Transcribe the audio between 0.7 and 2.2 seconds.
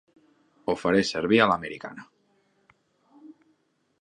faré servir a l'americana.